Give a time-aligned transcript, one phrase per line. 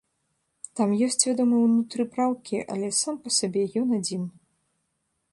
[0.77, 4.23] Там ёсць, вядома, унутры праўкі, але сам па сабе ён адзін.